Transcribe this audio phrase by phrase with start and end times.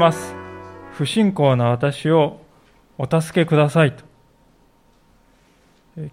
[0.00, 0.34] ます。
[0.92, 2.40] 不信仰な私を
[2.96, 4.02] お助けくださいと。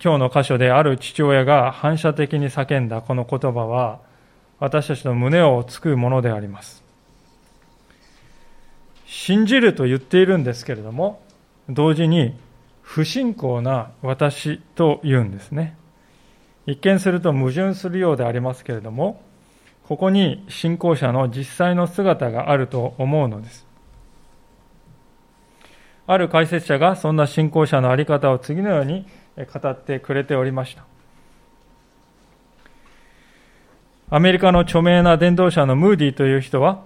[0.04, 4.02] 今日の箇所である父親が反射的に叫んだこの言葉は
[4.60, 6.84] 私たちの胸をつくものであります。
[9.06, 11.22] 信じると言っているんですけれども
[11.70, 12.38] 同時に
[12.82, 15.78] 不信仰な私と言うんですね。
[16.66, 19.22] 一見すると矛盾するようでありますけれども
[19.88, 23.67] ここに信仰者の実際の姿があると思うのです。
[26.08, 30.86] ある解説者がそんな信仰者の在り方を次のように語ってくれておりました。
[34.10, 36.86] アメリカの著名な伝道者のムーディという人は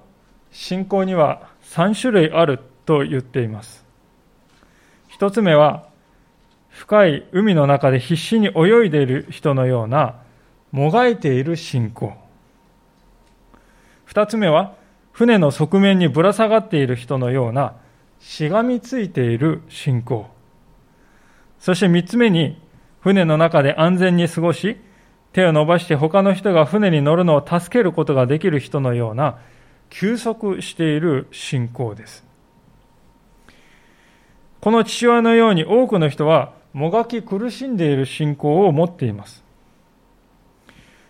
[0.51, 3.85] 信仰には3種類あると言っています。
[5.07, 5.85] 一つ目は
[6.69, 10.15] 深い海の中で必死に泳いでいる人のような
[10.71, 12.13] もがいている信仰。
[14.05, 14.73] 二つ目は
[15.11, 17.75] 船の側面にぶら下がっている人のような
[18.21, 20.27] しがみついている信仰
[21.59, 22.57] そして三つ目に
[23.01, 24.77] 船の中で安全に過ごし
[25.33, 29.39] 手を伸ばして他の人が船に乗るのを助けることができる人のような
[29.89, 32.25] 休息している信仰です
[34.61, 39.43] この父親のように多くの人はもがき苦しんでいる信仰を持っています。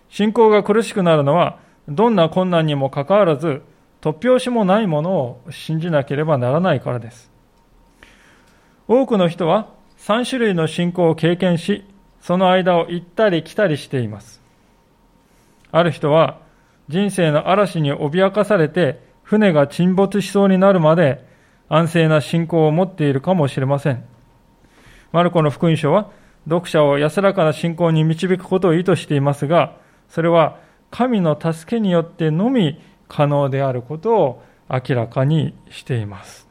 [0.10, 3.62] 信仰が苦しくなるのは、どんな困難にもかかわらず、
[4.02, 7.32] 突拍子もないものを信じなければならないからです。
[8.88, 11.86] 多くの人は3種類の信仰を経験し、
[12.20, 14.42] その間を行ったり来たりしています。
[15.72, 16.40] ある人は
[16.90, 21.26] 人生の嵐に脅かされて船が沈没しそうになるまで
[21.70, 24.04] 安静な信仰を持っているかもしれません。
[25.12, 26.10] マルコの福音書は
[26.46, 29.78] 読者を安らかな信仰に導くことを意図していますが、
[30.10, 30.58] それは
[30.90, 36.48] 神の助けによってのみ可能であることを明らかにしています。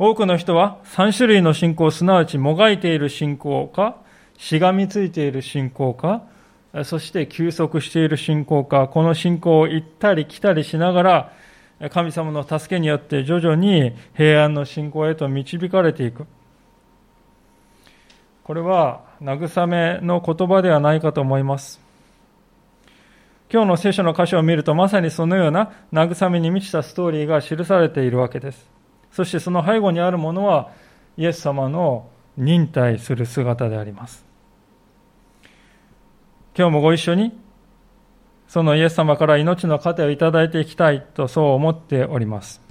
[0.00, 3.98] 多くの人は3種類の信仰、すなわちもがいている信仰か、
[4.36, 6.24] しがみついている信仰か、
[6.82, 11.32] そして休息している信仰か、この信仰を行ったり来たりしながら、
[11.90, 16.26] 神様の助けによって徐々に平安の信仰へと導かれていく。
[18.42, 21.85] これは慰めの言葉ではないかと思います。
[23.52, 28.68] 今日の聖書の箇所を見るとまさにそのような慰めに満ちたストーリーが記されているわけです。
[29.12, 30.72] そしてその背後にあるものは
[31.16, 34.26] イエス様の忍耐する姿であります。
[36.58, 37.38] 今日もご一緒に
[38.48, 42.66] そのイエス様から命の糧をいただいていきたいとそう思っております。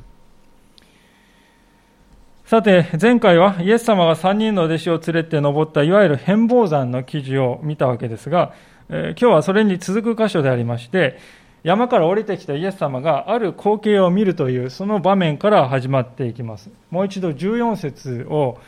[2.46, 8.54] さて、前回はイエス様が3人の弟子を連れて登ったいわゆる変貌山の記事を見たわけですが、
[8.90, 11.18] えー、今日はそれに続く箇所でありまして、
[11.64, 16.70] 山から降りてきたイエス様がある光景を見るというその場面から始まっていきます。
[16.92, 18.60] もう一度14節を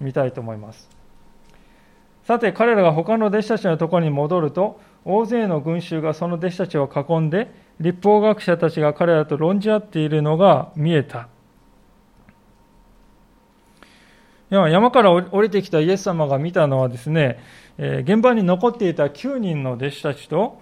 [0.00, 0.88] 見たいと思います。
[2.24, 11.28] さて、彼らが他の弟子たちのところに戻ると、大勢の群衆がその弟子たちを囲んで、立法学者たちが彼らと論じ合っているのが見えた。
[14.48, 17.38] 山から降りてきたイエス様が見たのはですね、
[17.78, 20.60] 現場に残っていた9人の弟子たちと、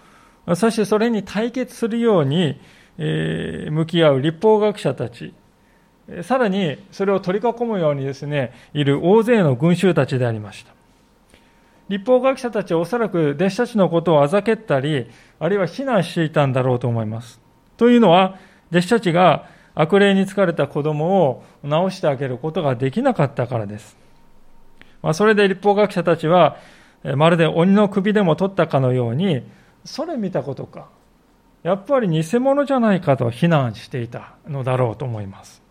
[0.54, 2.60] そしてそれに対決するように
[2.98, 5.32] 向き合う立法学者たち、
[6.22, 10.72] さらにそれを取り囲むようにですね、いる大勢の群衆たちでありました。
[11.88, 15.06] 立法学者たちはおそらく弟子たちのことをあざけったり、
[15.38, 17.40] あるいは非難していたんだろうと思います。
[17.76, 18.38] というのは、
[18.70, 23.96] 弟子たちが悪霊に疲れた子供を治してあげることができなかったからです。
[25.02, 26.56] まあ、それで立法学者たちは、
[27.16, 29.42] まるで鬼の首でも取ったかのように、
[29.84, 30.88] それ見たことか。
[31.62, 35.62] やっぱり偽物じゃないかと非難していたのだろうと思います。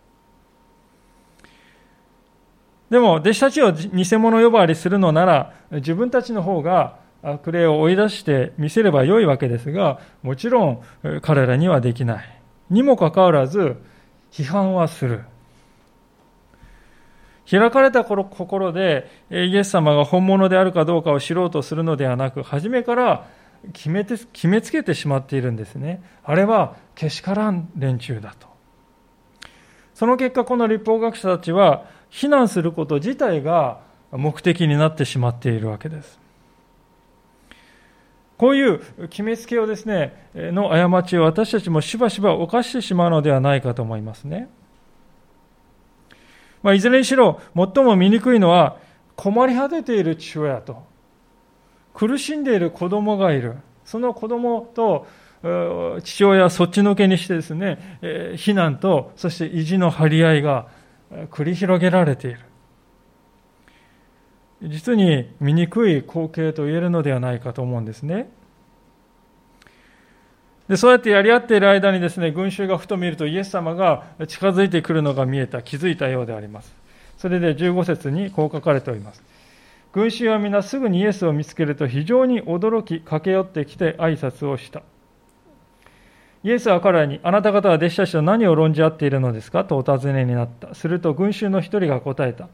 [2.90, 10.84] でも、弟子たちを偽物呼ばわりするのなら、自分たちの方が悪霊を追い出して見せればよいわけですが、もちろん
[11.22, 12.40] 彼らにはできない。
[12.70, 13.78] にもかかわらず、
[14.32, 15.24] 批判はする。
[17.50, 23.28] 開かれた心でイエス様が本物であるかどうかを知ろうとするのではなく、初めから
[23.72, 26.02] 決めて決めつけてしまっているんですね。
[26.24, 28.48] あれはけしからん連中だと。
[29.94, 33.80] その結果、この立法学者たちは、非難すること自体が
[34.12, 36.20] 目的になってしまっているわけです。
[38.38, 44.50] こういう決めつけをですね、の過ちを私たちもしばしば犯してしまうのではないかと思いますね。
[46.64, 48.78] まあ、いずれにしろ、最も醜いのは、
[49.16, 50.84] 困り果てている父親と、
[51.94, 53.58] 苦しんでいる子供がいる。
[53.86, 55.06] その子供と
[56.04, 58.00] 父親はそっちのけにしてですね、
[58.38, 60.68] 非難と、そして意地の張り合いが
[61.32, 62.40] 繰り広げられている。
[64.64, 68.32] 実に醜い光景と言えるのではないかと思うんですね。
[70.70, 76.74] でそうやってやり合っている間にですね、群衆がふと見るとイエス様が近づいてくるのが見えた、気づいたようであります。
[77.18, 79.22] それで15節にこう書かれております。
[79.92, 84.82] 群衆は皆すぐにイエスを見つけると非常に驚き駆け寄ってきて挨拶をした。
[86.44, 89.66] イエスは彼らに、あなた方は弟子たちと何を論じ合っているのですか？
[89.66, 90.74] とお尋ねになった。
[90.76, 92.48] すると群衆の一人が答えた。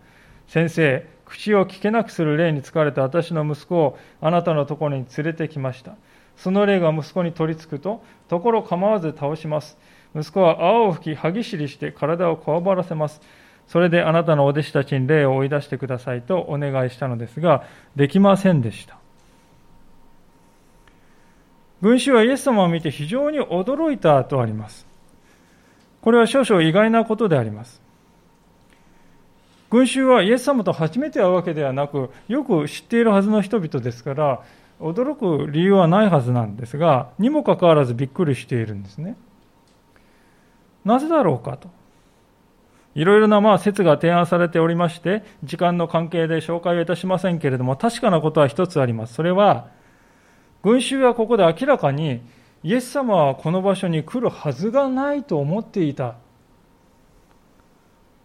[0.47, 5.95] 先生、口を聞けなくする霊に疲れた私の息子をあなたのところに連れてきました。
[6.39, 9.77] その霊が息子に取りつくと、ところ構わず倒します。
[10.15, 13.21] 息子は泡を吹き、歯ぎしりして体をこわばらせます。
[13.67, 17.63] それであなたのお弟子たちに霊を追い出してくださいとお願いしたのですが、
[17.95, 18.97] できませんでした。
[21.81, 24.87] 群衆はイエス様を見て非常に驚いたとあります。
[26.01, 27.81] これは少々意外なことであります。
[29.69, 34.41] 群衆はイエス様と初めて会うわけではなく、よく知っているはずの人々ですから、
[34.79, 39.17] 驚く理由はないはずなんですが、にもかかわらずびっくりしているんですね。
[40.85, 41.69] なぜだろうかと。
[42.95, 49.13] いろいろなまあ説が提案されておりまして、時間の関係で紹介をいたしませんけれども、確かなことは一つあります。
[49.13, 49.67] それは、
[50.63, 52.21] 群衆はここで明らかに、
[52.63, 56.15] イエス様はこの場所に来るはずがないと思っていた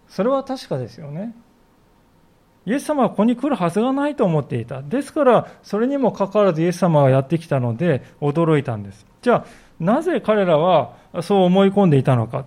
[0.09, 1.35] それは確かですよね。
[2.67, 4.81] イエス様はここに来るはずがないと思っていた。
[4.81, 9.07] ですから、それにもかかわらずイエス様がやってきたので驚いたんです。
[9.23, 9.45] じゃあ、
[9.79, 12.47] なぜ彼らはそう思い込んでいたのか。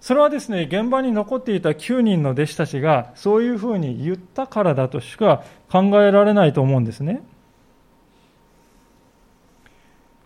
[0.00, 7.22] それはですね、現場に残っていた9人の弟子たちがそういうふうに言ったからだとしか考えられないと思うんですね。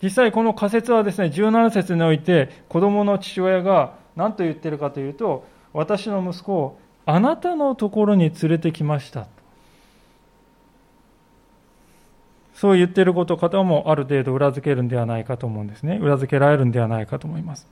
[0.03, 9.27] 実際この仮説はですね、17節において子供の父親が何と言ってるかというと、私の息子をあなたのところに連れてきました。
[12.55, 15.99] そう言ってること方もある程度裏付けるんではないかと思うんですね。
[16.01, 17.67] 裏付けられるんではないかと思います。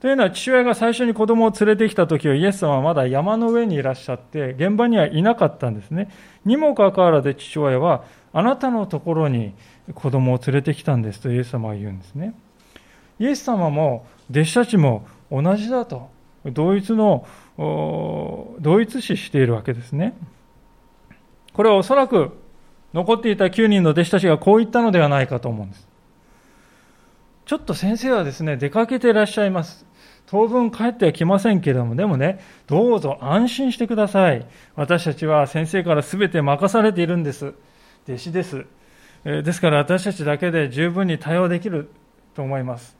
[0.00, 6.10] というのは父親が最初に子供を連れてきた時はイエス様はまだ山の上にいらっしゃって現場にはいなかったんですね。
[6.44, 9.54] にもかかわらず父親はあなたのところに
[9.94, 12.34] 子供を連れてきたんですとイエス様は言うんですね。
[13.18, 16.10] イエス様も弟子たちも同じだと。
[16.44, 17.24] 同一の、
[17.56, 20.14] 同一視しているわけですね。
[21.52, 22.38] これはおそらく
[22.94, 25.88] 残っていた9人の弟子たちがこう言ったのではないかと思うんです。
[27.44, 29.84] ちょっと先生はですね、出かけていらっしゃいます。
[30.26, 34.46] 当分帰ってはきませんけれども、でもね、どうぞ安心してください。
[34.76, 37.52] 私たちは先生から全て任されているんです。
[38.08, 38.66] 弟子です。
[39.24, 41.90] ですから私たちだけで十分に対応できる
[42.34, 42.96] と思います。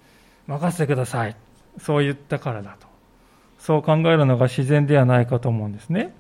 [0.47, 1.37] 任せてください。
[1.79, 2.92] そう言ったからだと。
[3.63, 6.13] そう考えるのが自然ではないかと思うんですね。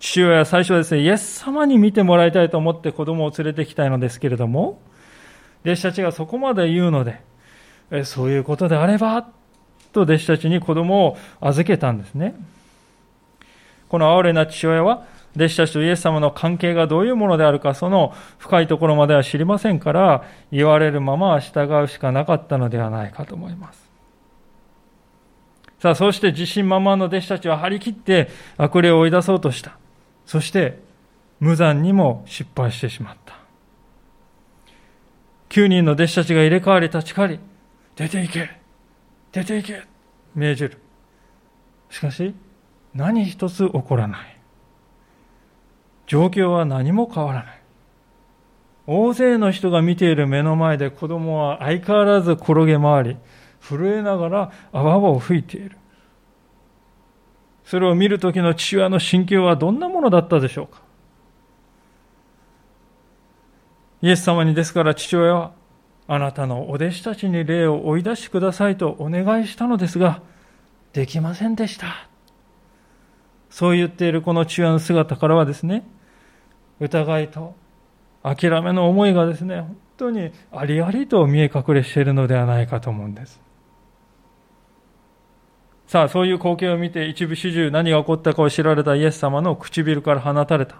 [0.00, 4.80] 父親は最初はですね、イエス様に見てもらいたいと思って子供を連れてきたいのですけれども、
[5.66, 7.20] 弟子たちがそこまで言うので、
[7.90, 9.28] えそういうことであれば、
[9.92, 12.34] と弟子たちに子供を預けたんですね。
[13.90, 15.04] この哀れな父親は、
[15.36, 23.81] 弟子たちとイエス様の関係がどういうものであるか、その深いところまでは知りませんから、言われるまま従うしかなかったのではないかと思います。
[25.82, 29.76] さあ、そして自信満々の弟子たちは張り切って悪霊を追い出そうとした。
[30.26, 30.78] そして、
[31.40, 33.34] 無残にも失敗してしまった。
[35.48, 37.40] 9人の弟子たちが入れ替わり立ち替わり、
[37.96, 38.50] 出て行け
[39.32, 39.82] 出て行け
[40.36, 40.78] 命じる。
[41.90, 42.32] しかし、
[42.94, 44.38] 何一つ起こらない。
[46.06, 47.62] 状況は何も変わらない。
[48.86, 53.16] 大勢の人が見ている目の前で子供は相変わらず転げ回り、
[53.62, 55.78] 震えながら泡を吹いている。
[57.64, 60.82] それを見るときの父親の心境はどんなものだったでしょうか？
[64.02, 65.52] イエス様にですから父親は、
[66.08, 70.22] あなたのお弟子たちに霊を追い出してくださいとお願いしたのですが、
[70.92, 72.08] できませんでした。
[73.48, 75.86] そう言っているこの父親の姿からはですね、
[76.80, 77.54] 疑いと
[78.24, 83.40] 諦めの思いがですね、本当にありありと見え隠れしているのではないかと思うんです。
[85.92, 90.76] さあ、そういう光景を見て一部始終何が起こったかを知られたイエス様の唇から放たれた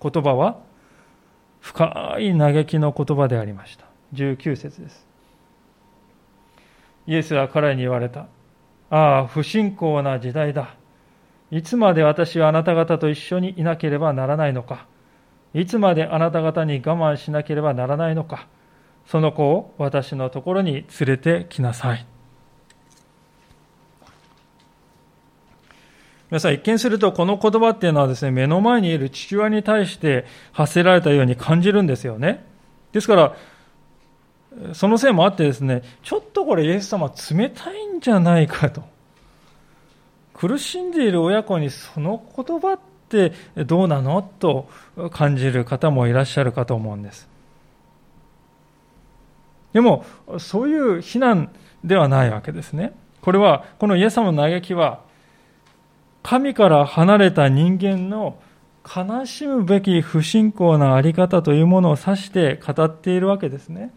[0.00, 0.58] 言葉は、
[1.60, 3.84] 深い嘆きの言葉でありました。
[4.14, 5.06] 19節です。
[7.06, 8.26] イエスは彼に言われた。
[8.88, 10.76] ああ、不信仰な時代だ。
[11.50, 14.86] いつまで私はあなた方と一緒にいなければならないのか。
[15.52, 18.48] いつまであなた方に我慢しなければならないのか。
[19.04, 22.06] その子を私のところに連れてきなさい。
[26.34, 32.44] 皆さん、一見するとこの言葉っていうのはですね、目の前にいる父親に対して発せられたように感じるんですよね。
[32.90, 33.36] ですから、
[34.72, 38.82] そのせいもあってですね、ちょっとこれイエス様冷たいんじゃないかと。
[40.32, 43.30] 苦しんでいる親子にその言葉って
[43.64, 44.20] どうなの？
[44.20, 44.68] と
[45.12, 47.28] 感じる方もいらっしゃるかと思うんです。
[49.72, 50.04] でも、
[50.38, 51.52] そういう非難
[51.84, 52.92] ではないわけですね。
[53.20, 55.13] これは、このイエス様の嘆きは、
[56.24, 58.38] 神から離れた人間の
[58.84, 63.92] 悲しむべき不信仰なあり方というものを指して語っているわけですね。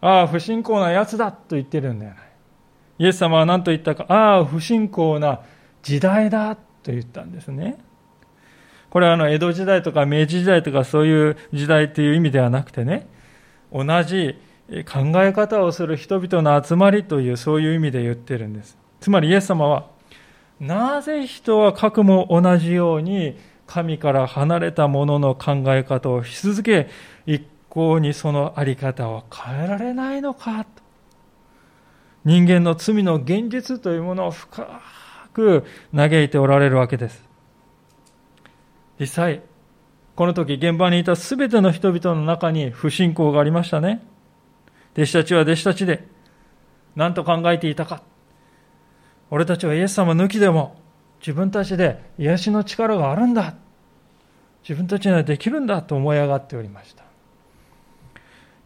[0.00, 2.18] ああ、不信仰な奴だと言ってるんだよね。
[2.98, 5.42] イエス様は何と言ったか、ああ、不信仰な
[5.82, 7.78] 時代だと言ったんですね。
[8.88, 13.06] これはあの江戸時代とか明治時代とかそういう時代という意味ではなくてね、
[13.70, 14.38] 同じ
[14.90, 18.78] 考え方をする人々の集まりというそういう意味で言ってるんです。
[19.00, 19.91] つまりイエス様は、
[20.62, 26.88] なぜ人は核も同じように神から離れたものの考え方をし続け、
[27.26, 30.70] 一向にそのあり方を変えられないのかと。
[32.24, 34.80] 人間の罪の現実というものを深
[35.34, 37.28] く嘆いておられるわけです。
[39.00, 39.42] 実際、
[40.14, 44.06] この時現場にいた全ての人々の中に不信仰がありましたね。
[44.92, 46.06] 弟子たちは弟子たちで
[46.94, 48.11] 何と考えていたか。
[49.32, 50.76] 俺たちはイエス様抜きでも
[51.20, 53.54] 自分たちで癒しの力があるんだ。
[54.62, 57.02] 自分たちにはできるんだと思い上がっておりました。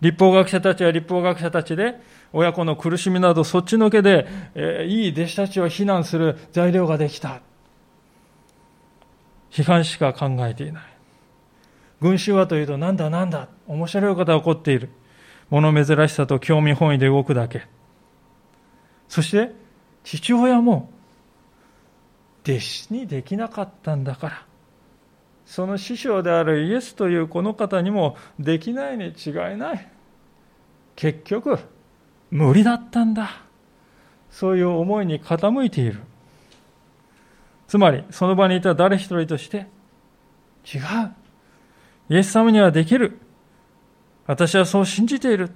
[0.01, 2.01] 立法学者たちは立法学者たちで、
[2.33, 7.43] 親子の苦しみなどそっちのけで、えー、いい弟子たちを非難する材料ができた。
[9.53, 10.83] 批判しか考えていない。
[12.01, 14.91] 群衆はというと、なんだなんだ、面白いことが起こっている。
[15.49, 17.69] 物珍しさと興味本位で動くだけ。
[19.07, 19.65] そして、
[20.07, 20.89] 父親も、
[22.45, 24.47] 弟子にできなかったんだから、
[25.45, 29.89] その師匠であるイエスというこの方にもできないに違いない。
[30.95, 31.59] 結局、
[32.31, 33.43] 無理だったんだ。
[34.31, 36.01] そういう思いに傾いている。
[37.67, 39.67] つまり、その場にいた誰一人として、
[40.73, 40.83] 違う。
[42.11, 43.19] イエス様にはできる。
[44.29, 45.51] 私はそう信じている。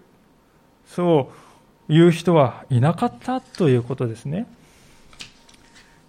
[0.86, 1.49] そう
[1.90, 4.46] いう人はいなかったということですね。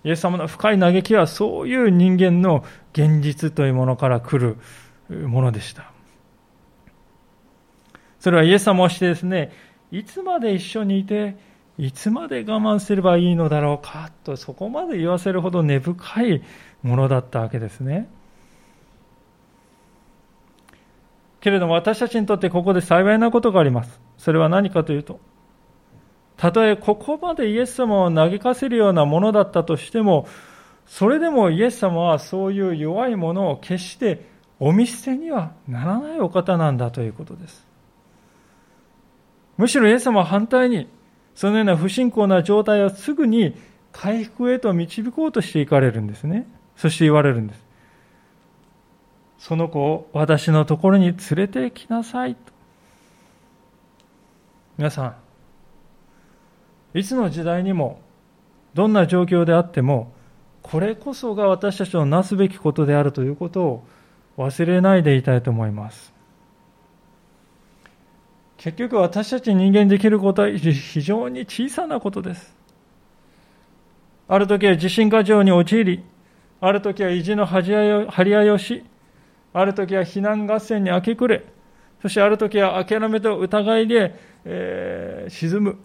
[0.04, 4.58] イエス様の深い嘆きはそういう人間の現実というものから来る
[5.28, 5.92] ものでした。
[8.20, 9.52] それはイエス様をしてですね、
[9.92, 11.36] いつまで一緒にいて、
[11.80, 16.44] いつまで我慢すればいいのだろうかと、そこまで言わせるほど根深い
[16.84, 18.08] ものだったわけですね。
[21.40, 24.00] けれども私たちにとってここで幸いなことがあります。
[24.20, 25.20] それは何かというと、
[26.42, 30.28] たとえここまでイエス様を嘆かせるようなものだったとしても、
[30.88, 34.26] それでもイエス様はそういう弱いものを決して
[34.60, 37.64] お見捨てにはならないお方なんだということです。
[39.56, 40.88] むしろイエス様は反対に、
[41.36, 43.56] そのような不信仰な状態をすぐに
[43.92, 46.48] 回復へと導こうとしていかれるんですね。
[46.76, 47.64] そして言われるんです。
[49.38, 52.42] その子を私のところに連れてきなさいと。
[54.80, 55.16] 皆さん、
[56.94, 58.02] いつの時代にも、
[58.74, 60.14] どんな状況であっても、
[60.62, 63.84] これこそが私たちのなすべきことであるということを
[64.38, 66.14] 忘れないでいたいと思います。
[68.58, 72.56] 結局私たち人間できることは非常に小さなことです。
[74.28, 76.04] ある時は地震過剰に陥り、
[76.60, 78.84] ある時は意地の張り合いをし、
[79.54, 81.44] ある時は避難合戦に明け暮れ、
[82.02, 85.78] そしてある時は諦めと疑いで、えー、沈む。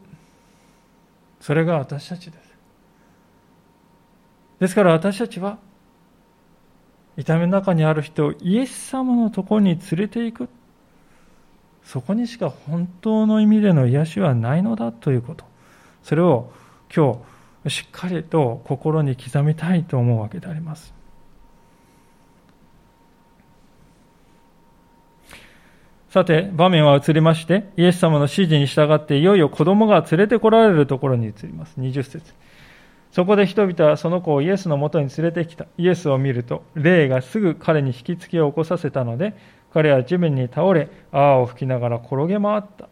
[1.40, 2.46] それが私たちです。
[4.60, 5.58] ですから私たちは、
[7.16, 10.48] 痛みの中にある人をイエス様のところに連れていく。
[11.82, 15.44] そこにしか本当の意味での癒しはないのだということ。
[16.02, 16.52] それを
[16.94, 17.22] 今
[17.64, 20.95] 日しっかりと心に刻みたいと思うわけであります。
[26.16, 31.78] さて、場面は移りまして、イエス様の指示に従っていよいよ子供が連れてこられるところに移ります。
[31.78, 32.32] 20節
[33.12, 35.66] そこで人々はその子をイエスのもとに連れてきた。
[35.76, 39.34] イエスを見ると、霊がすぐ彼に引きつけを起こさせたので、
[39.74, 42.88] 彼は地面に倒れ、泡を吹きながら転げ回った。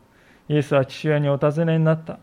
[0.50, 2.18] イエスは父親にお尋ねになった。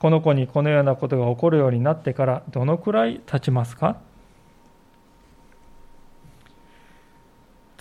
[0.00, 3.98] この子にこのようなことが起こるようになってからどのくらい経ちますか？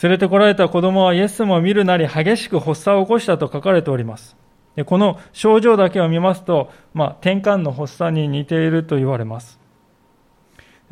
[0.04, 4.36] 連れてこられた子供はイエス様を見るなり激しく発作を起こしたと書かれております。
[4.76, 9.62] でこの症状だけを見ますと、まあ、転換の発作に似ていると言われます。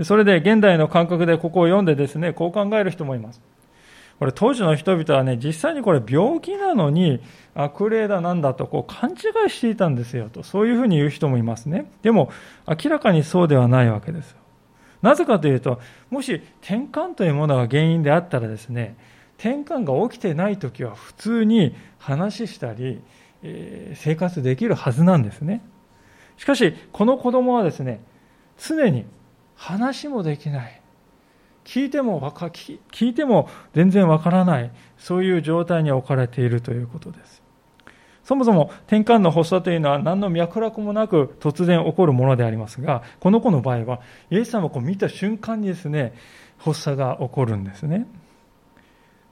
[0.04, 3.42] それで現代の感覚でここを読んでですね、こう考える人もいます。
[4.18, 7.20] これ当時の人々はね、実際にこれ病気なのに
[7.54, 11.92] 悪霊だなんだとこう勘違いしていたんですよと、そういうふうに言う人もいますね。
[12.02, 12.32] でも
[12.68, 14.41] 明らかにそうではないわけです。
[15.02, 15.80] なぜかというと、
[16.10, 18.96] もし転換というものが原因であったらですね、
[19.38, 23.02] 転換が起きてない時は普通に話したり、
[23.44, 25.62] えー、生活できるはずなんですね。
[26.38, 28.02] しかし、この子供はですね、
[28.58, 29.06] 常に
[29.56, 30.82] 話もできない。
[31.64, 34.72] 聞いても聞いても全然わからない。
[34.98, 37.41] そういう状態に置かれているということです。
[38.24, 46.14] そもそも転換の発作というのは何の脈絡もなく突然起こるものでありますが、この子の場合は、イエス様を見た瞬間にですね、
[46.60, 48.08] 発作が起こるんですね。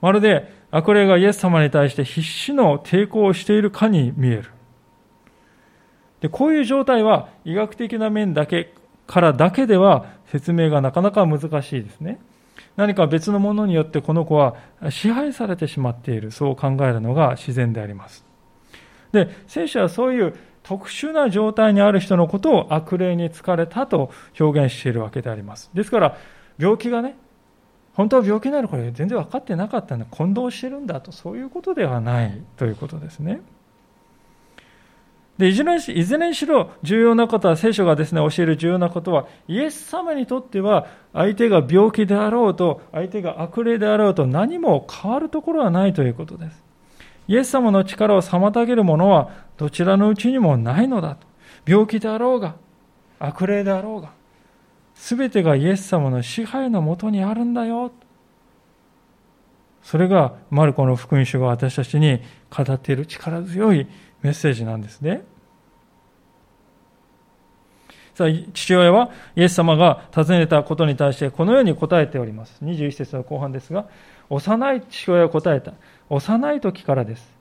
[0.01, 4.45] まるで悪霊がイエス様に対して必死の抵抗をしているかに見える。
[6.21, 8.73] でこういう状態は医学的な面だけ
[9.07, 12.19] からだけでは説明がなかなか難しいですね。
[12.75, 14.55] 何か別のものによってこの子は
[14.89, 18.28] 支配されてしまっている、そう考えるのが自然であります。
[19.11, 25.69] で、聖書はそういう特殊な状態にある人のことを悪霊に疲れたと表現しているわけであります。
[25.73, 26.17] ですから、
[26.57, 27.15] 病気がね、
[27.93, 33.41] 本当は病気になるこれ全然分かってなかったんだ、混同してるんだと、そういうことではないということですね。
[35.39, 46.68] でいずれいずれにしろ重要なことは、聖書がですね、教える重要なことは、イエス様にとっては、相手が病気であろうと、相手が悪霊であろうと、何も変わるところはないということです。
[47.29, 51.27] イエス様の力を妨げるものは、どちらのうちにもないのだと。
[51.67, 52.55] 病気であろうが、
[53.19, 54.09] 悪霊であろうが、
[54.95, 57.91] すべてがイエス様の支配のもとにあるんだよ。
[59.83, 63.85] それが、マルコの福音書が私たちに語っている力強い
[64.23, 65.21] メッセージなんですね。
[68.53, 72.63] 父親はイエス様が尋ねたことに対してこのように答えております。
[72.63, 73.87] 21節の後半ですが、
[74.29, 75.73] 幼い父親は答えた。
[76.09, 77.39] 幼い時からです。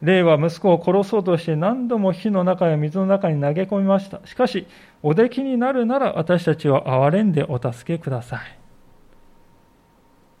[0.00, 4.20] 霊は息子を殺そうとして何度も火の中や水の中に投げ込みました。
[4.24, 4.66] しかし、
[5.02, 8.40] お出来になるなら私たちを憐れんでお助けください。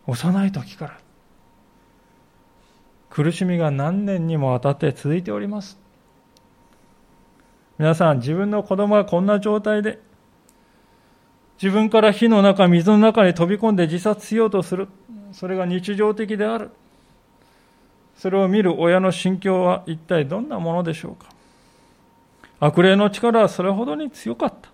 [0.06, 0.98] 幼い時から。
[3.10, 5.87] 苦しみが何年にもわたって続いております。
[7.78, 10.00] 皆さん、自分の子供がこんな状態で、
[11.62, 14.88] 自分から火の中、水の中に飛び込んで自殺しようとする。
[15.32, 16.70] それが日常的である。
[18.16, 21.30] それを見る親の心境は一体どんなものでしょうか。
[22.58, 24.70] 悪霊の力はそれほどに強かった。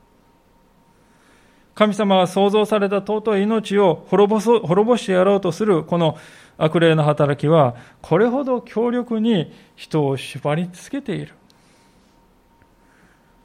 [1.74, 6.16] 神様が創造された尊い命を滅ぼ滅ぼしてやろうとするこの
[6.56, 11.34] 悪霊の働きは、これほど強力に人を縛りつけている。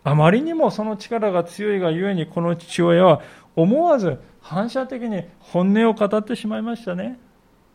[0.03, 3.21] あまりにもその力が強いがゆえに、この父親は
[3.55, 7.19] 思わず反射的に本音を語ってしまいましたね。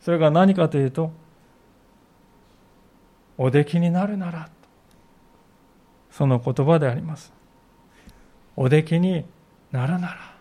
[0.01, 1.13] それが何かというと、
[3.37, 4.49] お出来になるなら、
[6.11, 7.33] その言葉であります。
[8.57, 9.25] お出来に
[9.73, 10.35] なるなら。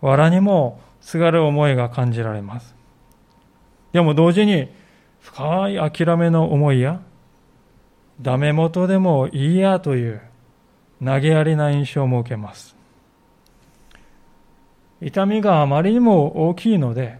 [0.00, 2.74] 藁にもすがる思いが感じられます。
[3.92, 4.68] でも同時に
[5.20, 7.00] 深い諦めの思いや、
[8.20, 10.20] ダメ元でもいいやという
[11.02, 12.76] 投げやりな印象も受けます。
[15.00, 17.18] 痛みがあまりにも大きいので、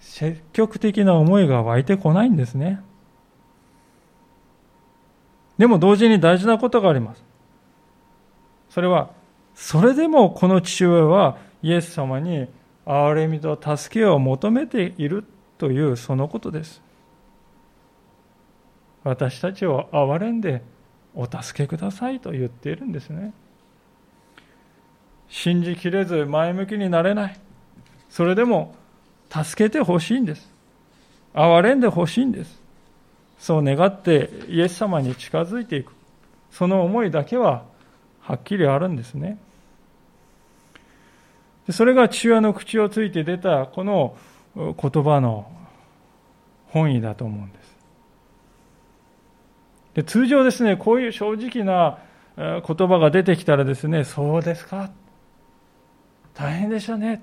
[0.00, 2.80] 積極的な思いが湧いてこないんですね。
[5.58, 7.22] でも同時に大事なことがあります。
[8.70, 9.10] それは、
[9.54, 12.48] それでもこの父親はイエス様に
[12.86, 15.24] 憐れみと助けを求めている
[15.58, 16.82] というそのことです。
[19.04, 20.62] 私たちを憐れんで
[21.14, 23.32] お助けくださいと言っているんですね。
[25.28, 27.40] 信じきれず前向きになれない。
[28.08, 28.74] それでも
[29.30, 30.50] 助けてほしいんです。
[31.34, 32.60] 憐れんでほしいんです。
[33.38, 35.92] そう願ってイエス様に近づいていく。
[36.50, 37.64] その思いだけは
[38.20, 39.38] はっきりあるんですね。
[41.70, 44.16] それが父親の口をついて出たこの
[44.56, 45.50] 言葉の
[46.68, 47.59] 本意だと思うんです。
[49.94, 51.98] で通常ですね、こういう正直な
[52.36, 54.90] 言葉が出てきたらですね、そうですか？
[56.34, 57.22] 大変でしたね。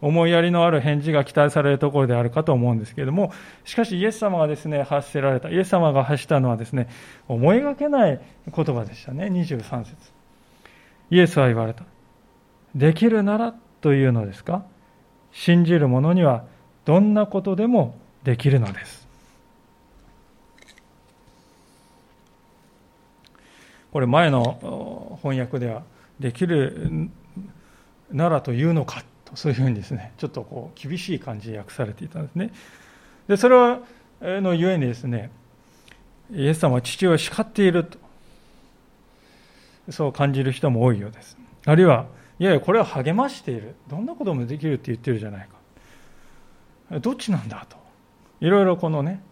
[0.00, 3.32] 思いやりのある返事が期待されるところであるかと思うんですけれども、
[3.64, 6.88] しかしイエス様がですね、発せられた、イエス様が発したのはですね、
[7.26, 8.20] 思いがけない
[8.54, 9.96] 言葉でしたね、23節
[11.10, 11.82] イエスは言われた。
[12.76, 14.62] できるならというのですか？
[15.32, 16.44] 信じる者には
[16.84, 19.07] どんなことでもできるのです。
[23.92, 25.82] これ前の翻訳では
[26.20, 27.10] できる
[28.10, 32.50] ならというのかとそういうふうにですね ちょっとこう厳しい感じで訳されていたんですね。
[33.28, 33.80] でそれは
[34.20, 35.30] のゆえにですね
[36.32, 37.98] イエス様は父を叱っていると
[39.90, 41.38] そう感じる人も多いようです。
[41.66, 42.06] あるいは
[42.38, 43.74] いやいやこれは励ましている。
[43.88, 45.48] どんなこともできるって言ってるじゃない
[46.90, 47.00] か。
[47.00, 47.76] どっちなんだと。
[48.40, 49.22] いろいろこのね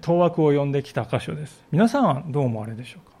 [0.00, 1.64] 当惑を呼んできた箇所です。
[1.70, 3.11] 皆さんはどう思われでしょうか？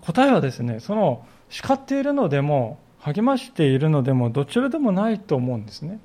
[0.00, 6.00] 答えはですねその叱っているのでも励ましているのでもどちらでもないと思うんですね。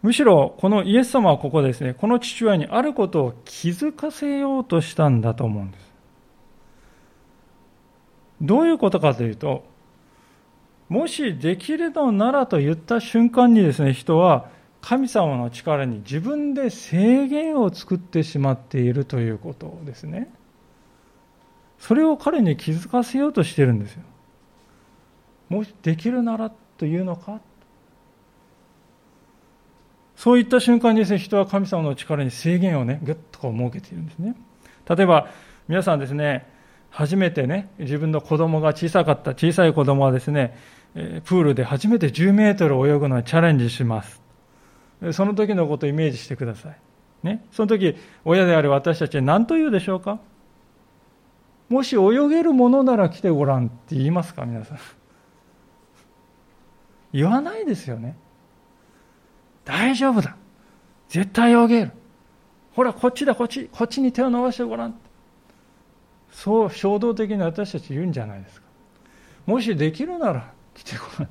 [0.00, 5.88] むしろこのイエス様はここですねこの父親にあることを気づかせようとしたんだと思うんです。
[8.40, 9.64] どういうことかというと
[10.88, 14.48] もしできるのならと言った瞬間にですね人は
[14.80, 20.32] 神様の力に自分で制限を作ってしまっているということですね。
[21.88, 24.02] それを彼に気づかせようとしてるんですよ。
[25.48, 27.40] もしできるならというのか？
[30.14, 34.36] そういった瞬間にですね、人は神様の力に制限をね、ぐっとこう設けているんですね。
[34.86, 35.28] 例えば、
[35.66, 36.46] 皆さんですね、
[36.90, 40.58] 初めてね、自分の子供が小さかった、小さい子供はですね、
[40.92, 44.20] プールで初めて10メートル泳ぐのにチャレンジします。
[45.12, 46.78] その時のことをイメージしてください。
[47.22, 47.96] ね、その時、
[48.26, 50.18] 親である私たちは何と言うでしょうか？
[51.68, 54.78] もし泳げるものなら来てごらんって言いますか皆さん。
[57.12, 58.16] 言わないですよね。
[59.64, 60.36] 大丈夫だ。
[61.08, 61.92] 絶対泳げる。
[62.72, 63.34] ほらこっちだ。
[63.34, 64.98] こっちこっちに手を伸ばしてごらん
[66.30, 68.66] そう衝動的に私たち言うんじゃないですか。
[69.46, 71.28] もしできるなら来てごらん。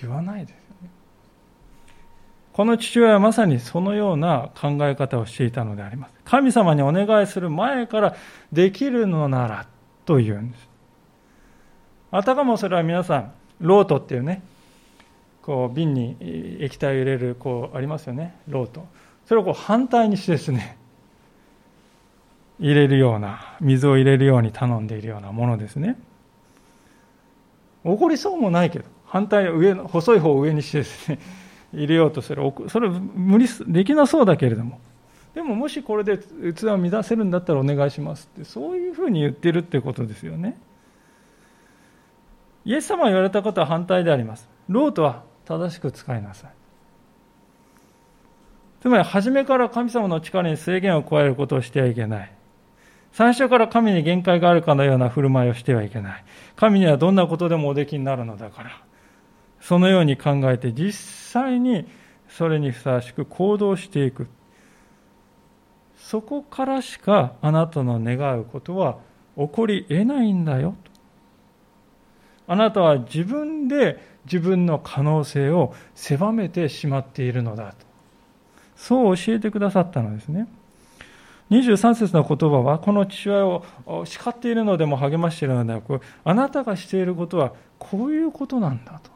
[0.00, 0.63] 言わないです。
[2.54, 6.14] この父親はまさにそのような考え方をしていたのであります。
[6.24, 8.14] 神様にお願いする前から
[8.52, 9.66] できるのなら
[10.06, 10.68] というんです。
[12.12, 14.44] あたかもそれは皆さん、ロートっていうね、
[15.42, 16.16] こう瓶に
[16.60, 18.86] 液体を入れるこうありますよね、ロート。
[19.26, 20.78] それをこう反対にしてですね、
[22.60, 25.98] 入れるような、水を入れるように頼んでいるようなものですね。
[27.82, 31.18] 怒りそうもないけど、反対上の、細い方を上にしてですね、
[31.74, 32.42] 入れようとする。
[32.68, 34.80] それ無理できなそうだけれども。
[35.34, 38.44] でももしこれで器を乱せるんだったらお願いしますって。
[38.44, 40.56] そういうふうに言ってるってことですよね。
[42.64, 44.48] イエス様が言われたことは反対であります。
[44.68, 46.50] ロートは正しく使いなさい。
[48.80, 52.32] つまり初めから神様の力に制限を加えることをしてはいけない。
[53.12, 56.24] 最初から神に限界があるかのような振る舞いをしてはいけない。
[56.56, 58.70] 神にはどんなことでもおできになるのだから。
[59.66, 61.86] そのように考えて実際に
[62.28, 64.28] それにふさわしく行動していく。
[65.96, 68.98] そこからしかあなたの願うことは
[69.38, 70.74] 起こり得ないんだよ。
[72.46, 77.70] あなたは自分で自分の可能性を狭めてしまっているのだ。
[77.72, 77.86] と
[78.76, 80.46] そう教えてくださったのですね。
[81.48, 83.64] 23節の言葉はこの父親を
[84.04, 89.13] 叱っているのでも励ましているのではなくあなたがしていることはこういうことなんだと。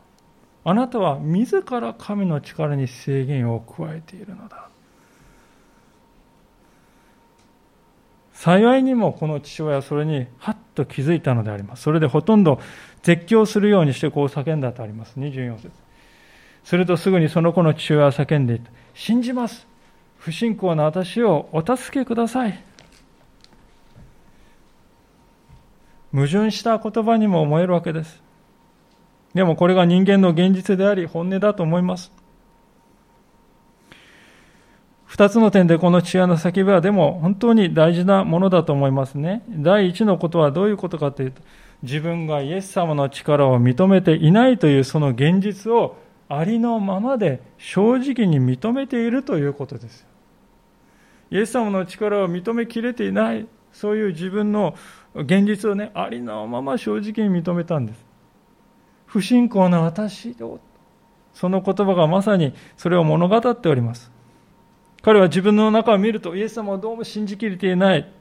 [0.69, 4.69] あなたは自ら神の力に制限を加えているのだ。
[8.35, 11.85] 幸いにもこの父親はそれにはっと気づいたのであります。
[11.85, 12.61] それでほとんど
[13.03, 15.19] 絶叫するようにしてこう叫んだとあります。
[15.19, 15.71] 24節。
[16.65, 18.71] するとすぐにその子の父親は叫んでいた。
[18.93, 19.67] 信じます。
[20.19, 22.63] 不信仰な私をお助けください。
[26.13, 28.28] 矛盾した言葉にも思えるわけです。
[29.35, 32.13] でもこれが人間の現実であり本音だと思います。
[35.05, 39.43] 二つの点でこの父親の叫びはでも本当に大事なものだと思いますね。
[39.49, 41.41] 第一のことはどういうことかというと、
[41.83, 45.97] 自分がイエス様の力を認めていないというその現実を
[46.29, 50.07] ありのままで正直に認めているということです。
[51.31, 54.75] イエス様の力を認めきれていない、そういう自分の
[55.15, 58.08] 現実をね、ありのまま正直に認めたんです。
[59.09, 60.61] 不信仰な私を。
[61.35, 64.11] その言葉がまさにそれを物語っております。
[65.03, 68.13] 彼は自分の中を見るとイエス様をどうも信じきれていない。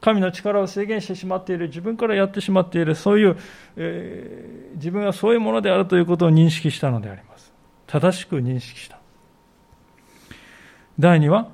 [0.00, 1.68] 神の力を制限してしまっている。
[1.68, 2.94] 自分からやってしまっている。
[2.94, 3.36] そういう、
[3.76, 7.52] えー、自分はそういうものであるということを認識したのであります。
[7.86, 8.98] 正しく認識した。
[10.98, 11.48] 第2は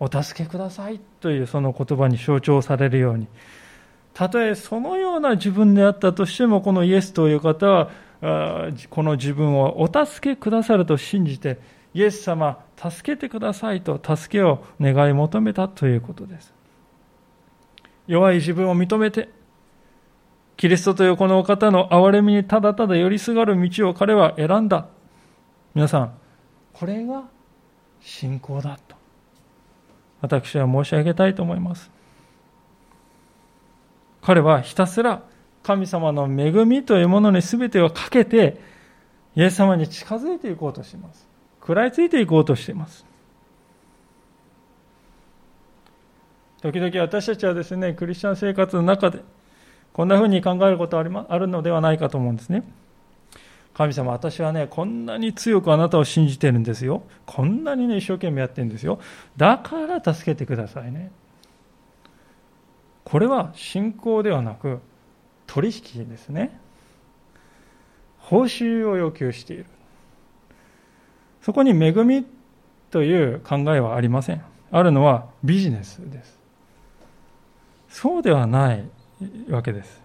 [0.00, 3.28] お助けくださいというその言葉に象徴されるように
[4.16, 7.90] たとえそのような自分であったとしても、このイエスという方は、
[8.88, 11.58] この自分をお助けくださると信じて、
[11.92, 16.54] イエス様、助けてくださいと助けを願い求めたということです。
[18.06, 19.28] 弱い自分を認めて、
[20.56, 24.86] キリストというこのお方の憐れみにただただ寄りすがる道を彼は選んだ。
[25.74, 26.14] 皆さん、
[26.72, 27.24] これが
[28.00, 28.96] 信仰だと。
[30.22, 31.94] 私は申し上げたいと思います。
[34.26, 35.22] 彼はひたすら
[35.62, 38.60] 神様の恵みというものに全てをかけて、
[39.36, 41.28] イエス様に近づいていこうとします。
[41.60, 43.06] 食らいついていこうとしています。
[46.60, 49.22] 時々私たちはですね、クリスチャン生活の中で、
[49.92, 52.64] こんなふうに考えることはあるのではないかと思うんですね。
[53.74, 57.04] 神様、私はね、こんなに強くあなたを信じてるんですよ。
[57.26, 58.98] こんなにね、一生懸命やってるんですよ。
[59.36, 61.12] だから助けてくださいね。
[63.06, 64.80] これは信仰ではなく、
[65.46, 66.58] 取引ですね。
[68.18, 69.66] 報酬を要求している。
[71.40, 72.26] そこに恵み
[72.90, 74.42] という考えはありません。
[74.72, 76.36] あるのはビジネスです。
[77.88, 78.84] そうではない
[79.50, 80.02] わけです。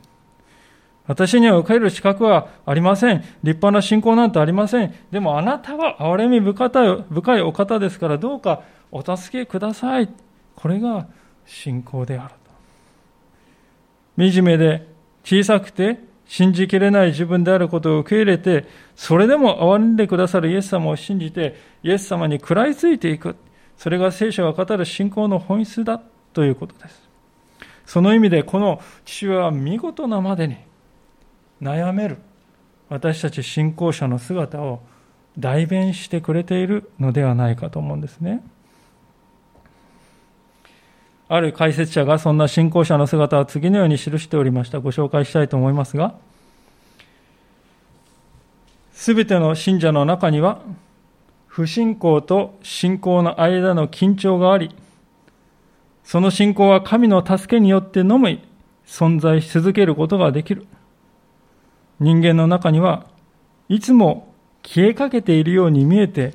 [1.08, 3.22] 私には受ける資格はありません。
[3.22, 4.94] 立派な信仰なんてありません。
[5.10, 8.62] でもあなたは憐れみ深いお方ですからどうか
[8.92, 10.10] お助けください。
[10.56, 11.08] これが
[11.48, 12.41] 信仰である。
[14.30, 14.88] 惨めで
[15.24, 23.36] 小さくて信じきれない自分であることを受け入れて、それでも憐れんでくださるイエス様を信じて、イエス様に食らいついていく。
[23.76, 27.10] それが聖書が語る信仰の本質だということです。
[27.86, 30.56] その意味で、この父親は見事なまでに
[31.62, 32.18] 悩める
[32.88, 34.82] 私たち信仰者の姿を
[35.38, 38.42] 代弁してくれているのではないかと思うんですね。
[41.34, 44.82] ある解説者がそんな信仰者の姿を次のように記しておりました。
[44.82, 46.16] ご紹介したいと思いますが、
[48.92, 50.60] すべての信者の中には、
[51.48, 54.76] 不信仰と信仰の間の緊張があり、
[56.04, 58.46] その信仰は神の助けによってのみ
[58.86, 60.68] 存在し続けることができる。
[62.02, 63.06] 人間の中には
[63.70, 66.34] いつも消えかけているように見えて、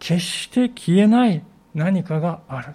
[0.00, 2.74] 決して消えない何かがある。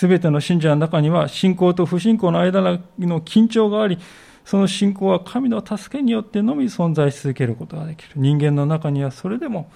[0.00, 2.80] すべての信者の中には信仰と不信仰の間の
[3.20, 3.98] 緊張があり、
[4.46, 8.12] その信仰は神の助けによってのみ存在し続けることができる。
[8.16, 9.70] 人間の中にはそれでも、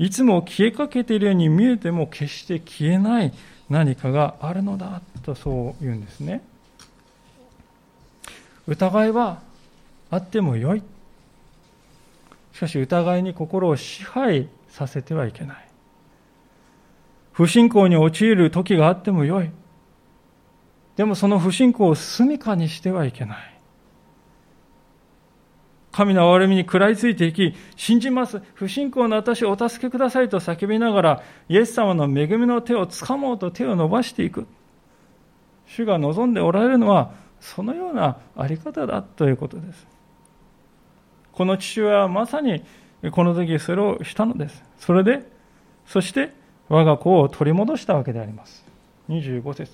[0.00, 3.32] いつも消えかけているように見えても決して消えない
[3.70, 6.42] 何かがあるのだとそう言うんですね。
[8.66, 9.42] 疑いは
[10.10, 10.82] あってもよい。
[12.52, 15.71] しかし疑いに心を支配させてはいけない。
[17.32, 19.50] 不信仰に陥る時があってもよい。
[20.96, 23.52] でもその不信仰を住処にしてはいけない。
[25.92, 28.40] 神の憐れみに食らいついていき、信じます。
[28.54, 34.46] 不信仰の私をお助けくださいと叫びながら、イエス様の恵みの手をつかもうと手を伸ばしていく。
[35.66, 39.86] 主が望んでおられるのは、そのようなあり方だということです。
[41.32, 42.62] この父親はまさに
[43.10, 44.62] この時それをしたのです。
[44.78, 45.30] それで、
[45.86, 46.32] そして
[46.72, 48.64] 我が子を取り戻したわけであります。
[49.10, 49.70] 25節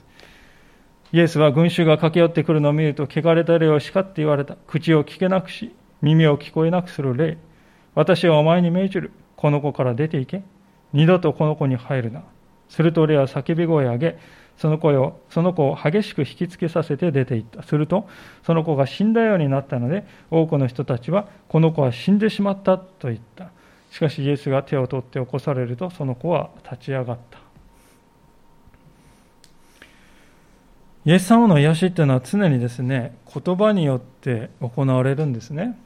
[1.12, 4.56] イエスは群衆が駆け寄ってくるのを見ると、汚れた霊を叱って言われた。
[4.66, 7.38] 口を聞けなくし、耳を聞こえなくする霊。
[7.94, 9.12] 私はお前に命じる。
[9.36, 10.42] この子から出て行け。
[10.92, 12.24] 二度とこの子に入るな。
[12.68, 14.18] すると霊は叫び声を上げ、
[14.56, 17.62] その子をその子を激しく引きつけさせて出て行った。
[17.62, 18.08] すると、
[18.42, 23.52] その子が死んだようになったので、多くの人たちは、この子は死んでしまったと言った。
[23.90, 27.38] しかしイエスが手を取って起こされるとその子は立ち上がった。
[31.04, 35.78] イエス様の癒しっていうのは常にですね言葉によって行われるんですね。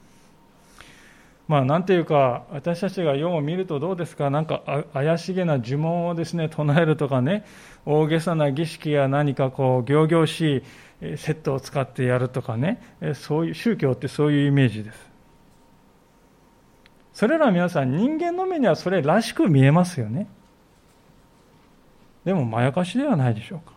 [1.47, 4.31] まあなんていうか私たちが世を見るとどうですか？
[4.31, 7.45] なんか怪しげな呪文をですね唱えるとかね
[7.85, 10.65] 大げさな儀式や何かこう仰々し
[11.03, 12.81] いセットを使ってやるとかね
[13.15, 15.12] そういう宗教ってそういうイメージです。
[17.15, 20.27] それら皆さん人間の目にはそれらしく見えますよね。
[22.25, 23.73] でもまやかしではないでしょうか。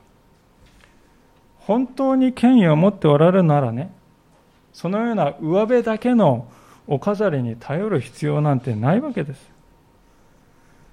[1.60, 3.92] 本当に権威を持っておられるならね
[4.72, 6.48] そのような上辺だけの
[6.86, 9.52] お飾りに頼る必要なんてないわけです。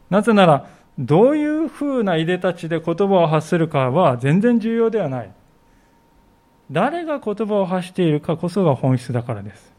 [0.08, 5.30] なぜならどういうふうないでたちで言葉を発するかは全然重要ではない。
[6.70, 9.71] 誰が言葉を発しているかこそが本質だからです。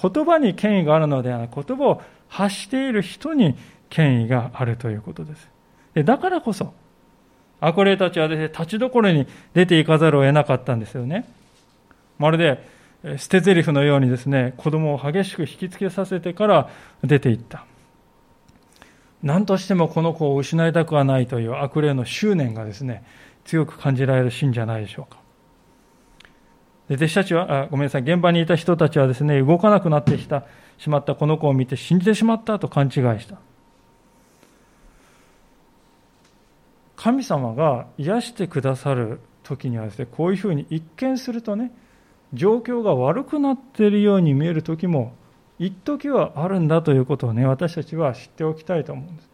[0.00, 3.56] 言葉に権威があるのではない言葉を発している人に
[3.90, 5.48] 権威があるということです
[5.94, 6.72] でだからこそ
[7.60, 11.28] 悪霊たちはですね立ちどころに出ていかざるを得なかったんですよね
[12.18, 12.72] まるで
[13.16, 16.70] 捨て台詞のようにですね、子供を激しく引きつけさせてから
[17.02, 17.66] 出て行った。
[19.22, 23.04] 何としてもこの子を失いたくはないという悪霊の執念がですね、
[23.44, 25.20] 強く感じられるシーンじゃないでしょうか。
[26.94, 30.44] 弟子たちはあ、ごめんなさい、現場にいた人たちはですね、動かなくなってきた
[30.78, 33.38] しまったこの子を見て死んでしまったと勘違いした。
[36.96, 41.72] 神様が癒してくださる時にはですね、こういうふうに一見するとね、
[42.32, 45.14] 状況が悪くなっているように見える時も、
[45.58, 49.30] 一時はあるんだということをね、私たちは知っておきたいと思うんです。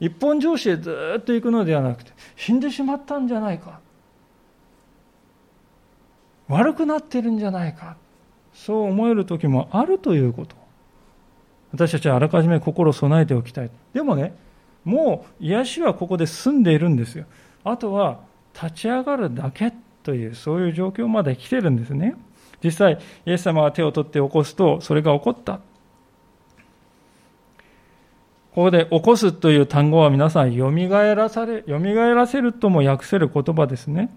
[0.00, 3.80] 一本上司へずっと行くのではなくて、死んでしまったんじゃないか。
[6.48, 7.96] 悪くなってるんじゃないか。
[8.54, 10.56] そう思える時もあるということ。
[11.72, 13.70] 私たちはあらかじめ心を備えておきたい。
[13.92, 14.34] でもね、
[14.84, 17.26] もう癒しはここで済んでいるんですよ。
[17.64, 18.20] あとは
[18.54, 22.16] 立ち上がるだけという、そういう状況まで来てるんですね。
[22.64, 25.60] 実際、イエス様が手を取って起こすと、それが起こった。
[28.54, 34.10] ここで起こすという単語は皆さん、よみがえられ、よみがえらせるとも訳せる言葉ですね。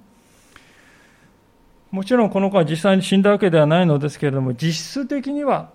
[1.91, 5.69] もちろんこの子は実際に死んだわけではないのですけれども、実質的には、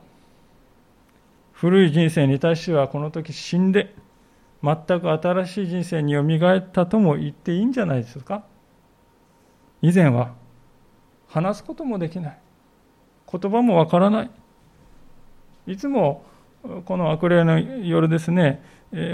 [1.53, 3.95] 古い人生に対してはこの時死んで、
[4.63, 8.45] 全く新しい人生によみがえったとも言っていいんじゃないですか。
[9.83, 10.33] 以前は
[11.29, 12.39] 話すこともできない。
[13.31, 14.31] 言葉もわからない。
[15.67, 16.25] いつも
[16.87, 18.63] この悪霊の夜ですね、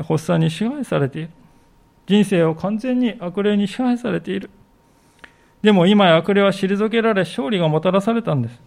[0.06, 1.30] 発作に支配されている。
[2.06, 4.50] 人生を完全に悪霊に支配されている。
[5.62, 8.60] でも今や悪霊は退けられ勝利がもたらされたんです。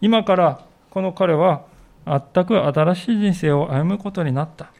[0.00, 1.64] 今からこの彼は
[2.06, 4.70] 全く新しい人生を歩むことになった。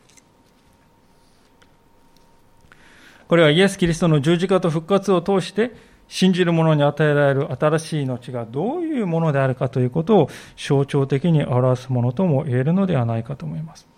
[3.27, 5.75] これはイエス・キリストの十字架と復活を通して
[6.09, 13.89] 信じる者に与えられる新しい命がどういうものであるかということを象徴的に表すものとも言えるのではないかと思います。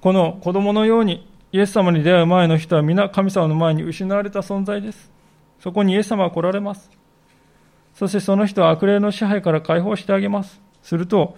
[0.00, 5.10] この子供のようにイエス様に出会う前の人は皆神様の前に失われた存在です。
[5.60, 6.90] そこにイエス様は来られます。
[7.94, 10.60] そしてその人は悪霊の支配から解放してあげます。
[10.82, 11.36] すると、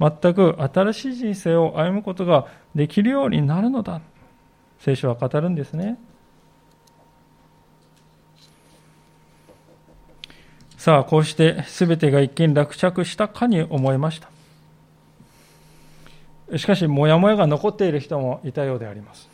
[0.00, 4.00] 全く新しい人生を歩むことができるようになるのだ。
[4.80, 5.98] 聖書は語るんですね。
[10.76, 14.28] さあ、こうして全てが一見落着したかに思いました。
[16.58, 19.33] しかし、もやもやが残っている人もいたようであります。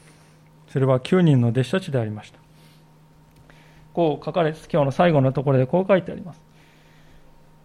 [0.73, 2.39] それは9人の弟子たちでありました。
[3.93, 6.41] こう書かれ、今日の最後のところでこう書いてあります。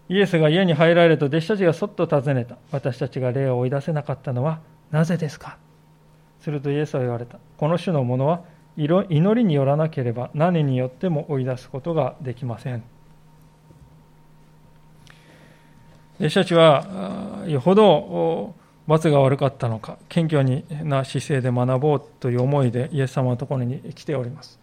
[0.08, 2.58] イエスが家に入られると弟子たちがそっと尋ねた。
[2.72, 5.56] 私たちが霊を追い出せなかったのはなぜですか？
[6.40, 7.38] するとイエスは言われた。
[7.56, 8.42] この種のものは
[8.76, 12.82] 祈りによらなければ何によっても追い出すことができません。
[16.18, 18.54] 弟子たちはよほど
[18.86, 24.60] 罰が悪かったのか、謙虚な姿勢で学ぼうという思いでイエス様のところに来ております。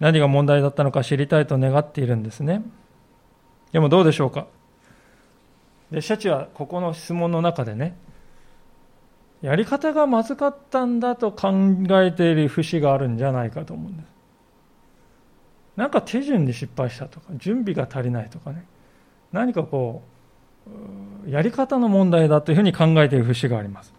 [0.00, 2.62] 何が問題だったのか知りたいと願っているんですね。
[3.72, 4.46] でもどうでしょうか。
[5.90, 7.96] 弟子たちはここの質問の中でね、
[9.40, 11.52] やり方がまずかったんだと考
[12.02, 14.06] えている節があるんじゃないかと思うんです。
[15.76, 18.64] なんか手順に失敗したとか、準備が足りないとかね、
[19.32, 20.13] 何かこう、
[21.28, 23.92] やり方の問題だというふうに考えている節があります。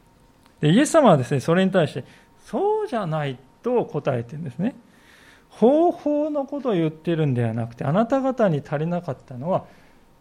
[0.62, 2.04] でイエス様はですね、それに対して、
[2.46, 4.76] そうじゃないと答えてるんですね。
[5.50, 9.66] 方法のことを言ってるんではなくて、あなた方に足りなかったのは、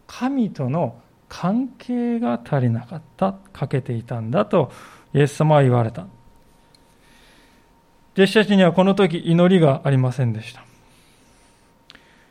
[0.07, 4.71] 神との関係が足りなかった、欠けていたんだと、
[5.13, 6.07] イエス様は言われた。
[8.13, 10.63] 弟子たちにはこの時祈りがありませんでした。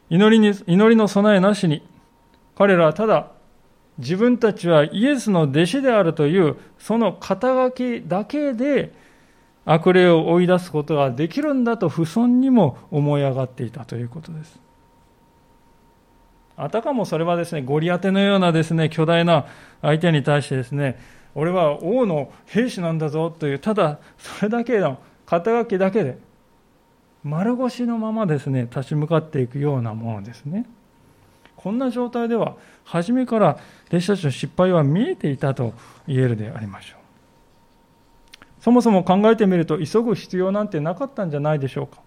[0.09, 1.87] 祈りに祈りの備えなしに、
[2.57, 3.34] 彼らはただ
[3.99, 8.93] 自分たちはイエスの弟子であるというその肩書きだけで
[9.65, 14.61] 悪霊を追い出すことができるんだと不遜にも思い上がっていたということです。
[16.57, 19.47] あたかもそれはですね、ゴリアテのようなですね、巨大な
[19.83, 21.01] 相手に対してですね、
[21.35, 26.19] 俺は王の兵士なんだぞという、ただそれだけの肩書きだけで、
[27.25, 30.67] 丸腰のままですね、立ち向かっていくようなものですね。
[31.65, 33.59] こんな状態では初めから
[33.89, 35.73] 弟子たちの失敗は見えていたと
[36.07, 36.99] 言えるでありましょう。
[38.61, 42.03] そもそも考えてみると急ぐ必要なんてなかったんじゃないでしょうか。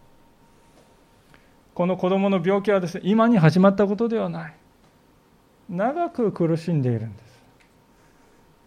[1.74, 4.53] この子供の病気はですね今に始まったことではない。
[5.72, 7.43] 長く苦しんでいるんです。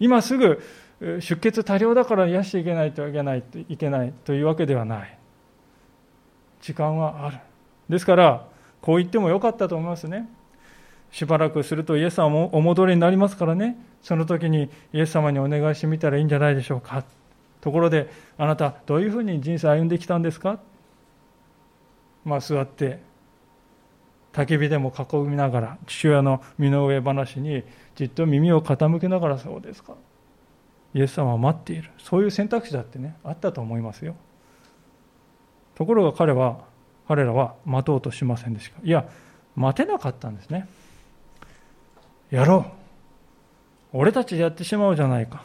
[0.00, 0.60] 今すぐ
[1.20, 5.18] 出血多量だから癒していけないといけないいけないというわけではない。
[6.60, 7.38] 時間はある。
[7.88, 8.48] ですから
[8.80, 10.28] こう言ってもよかったと思いますね。
[11.10, 17.04] しばらくするとイエス様もお戻りになりますからね、その時にイエス様にお願いしてみたらいいんじゃないでしょうか。
[17.60, 20.60] ところで、あなた、どういうふうに人生歩んできたんですか？
[22.24, 23.00] まあ、座って、
[24.32, 27.64] 焚き火でも囲みながら、父親の身の上話に
[27.96, 29.94] じっと耳を傾けながら、そうですか。
[30.94, 31.90] イエス様は待っている。
[31.98, 34.14] そういう選択肢だってね、あったと思いますよ。
[35.74, 36.60] ところが彼は、
[37.08, 38.80] 彼らは待とうとしませんでした。
[38.82, 39.08] いや、
[39.56, 40.68] 待てなかったんですね。
[42.30, 42.66] やろ
[43.92, 43.98] う。
[43.98, 45.44] 俺たちでやってしまうじゃないか。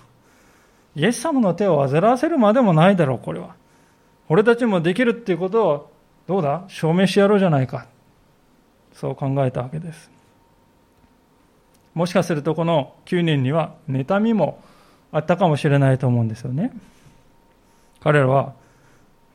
[0.96, 3.56] イエス様の手を煩わせるまでもないだろう、これは。
[4.30, 5.92] 俺たちもできるっていうことを、
[6.28, 6.64] どうだ？
[6.68, 7.88] 証明してやろうじゃないか。
[8.94, 10.10] そう考えたわけです。
[11.94, 14.60] もしかするとこの9人には妬みも
[15.12, 16.72] あったかもしれないと思うんですよね。
[18.00, 18.54] 彼らは、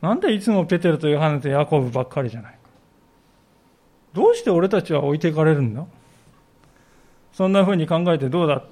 [0.01, 2.51] なんでいつもペテルとヨハネとヤコブばっかりじゃない？
[2.53, 2.59] か。
[4.13, 5.85] どうして俺たちは置いていかれるんだ？
[7.33, 8.63] そんな風に考えてどうだ？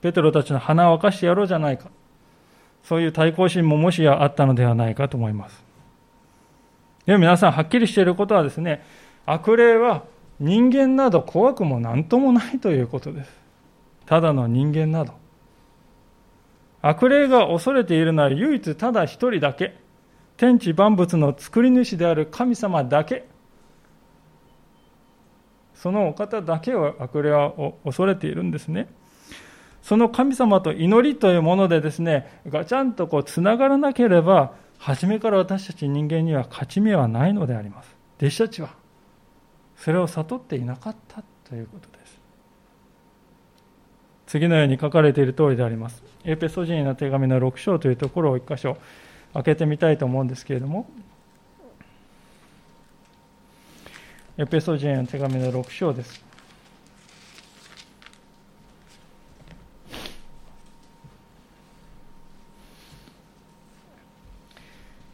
[0.00, 1.90] ペテロたちの鼻を沸かしてやろうじゃないか。
[2.84, 5.64] そういう対抗心ももしやあったのではないかと思います。
[7.06, 8.84] でも皆さんはっきりしていることはですね、
[9.26, 10.04] 悪霊は
[10.40, 13.30] 人間など怖くも何ともないということです。
[14.06, 15.14] ただの人間など。
[16.80, 19.76] 悪霊が恐れているのは唯一ただ一人だけ。
[20.36, 23.26] 天地万物の作り主である神様だけ。
[25.78, 27.52] そのお方だけを悪霊は
[27.84, 28.88] 恐れているんですね。
[29.80, 37.96] その神様と祈りというものでですね、ガチャンとこうつながらなければ、初めから私たち人間には勝ち目はないのであります。
[38.18, 38.70] 弟子たちは、
[39.76, 42.20] それを悟っていなかったということです。
[44.26, 46.02] 次のように書かれている通りであります。
[46.24, 48.76] エペソ人の手紙の6章というところを1箇所
[49.32, 50.90] 開けてみたいと思うんですけれども、
[54.40, 56.24] エペソ人への手紙の6章です。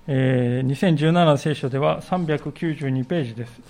[0.07, 3.63] えー、2017聖書では392ページです。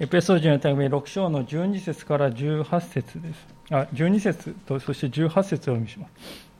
[0.00, 3.46] エペソージの手紙6章の12節から18節です。
[3.70, 6.53] あ、12節とそして18節をお見せします。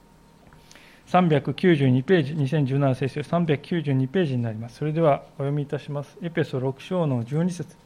[1.15, 4.79] 392ページ、2017聖書392ページになります。
[4.79, 6.19] それではお読みいたします。
[6.21, 7.77] エペソ6章の12節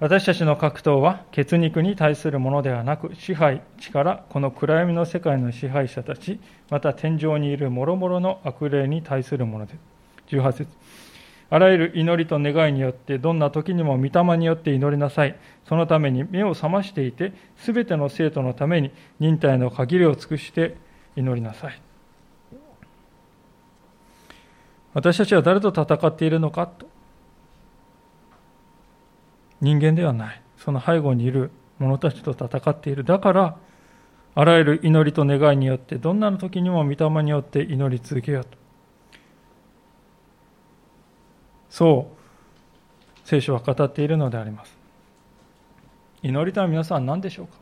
[0.00, 6.40] 私たちの格闘は血肉に対するものではなく、支配、力、この暗闇の世界の支配者たち、
[6.70, 9.78] また天井にいる諸々の悪霊に対するものです。
[10.30, 10.66] 18節
[11.50, 15.36] あらゆる祈りと願いによって、どんな時にも御霊によって祈りなさい。
[15.68, 18.90] そのために目を覚ましていて、すべての生徒のために
[19.20, 20.74] 忍耐の限りを尽くして
[21.16, 21.80] 祈りなさい。
[24.92, 26.86] 私たちは誰と戦っているのかと。
[29.60, 30.42] 人間ではない。
[30.56, 33.04] その背後にいる者たちと戦っている。
[33.04, 33.56] だから、
[34.34, 38.58] あらゆる祈りと願いによって、どんな時にも御霊によって祈り続けようと。
[41.68, 42.16] そう、
[43.24, 44.76] 聖書は語っているのであります。
[46.22, 47.54] 祈りとは皆さん何でしょうか？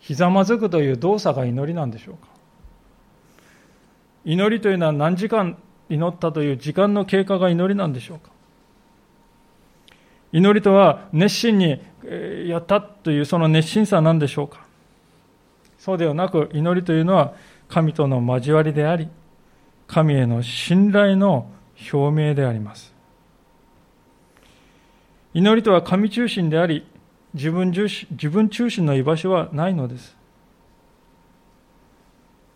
[0.00, 2.26] ひざまずくという動作が祈りなんでしょうか？
[4.24, 5.56] 祈りというのは何時間
[5.88, 8.30] 祈ったという時間の経過が祈りなんでしょうか？
[10.32, 11.82] 祈りとは熱心に
[12.46, 14.64] やったというその熱心さは何でしょうか？
[15.78, 17.34] そうではなく祈りというのは
[17.68, 19.08] 神との交わりであり
[19.86, 21.50] 神への信頼の
[21.92, 22.94] 表明であります。
[25.32, 26.86] 祈りとは神中心であり
[27.34, 30.20] 自分中心自分中心の居場所はないのです